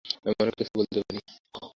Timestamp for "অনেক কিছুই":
0.41-0.77